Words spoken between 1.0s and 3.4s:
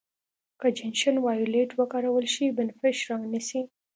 وایولېټ وکارول شي بنفش رنګ